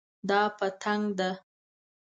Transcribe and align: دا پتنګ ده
دا 0.29 0.41
پتنګ 0.57 1.03
ده 1.17 1.29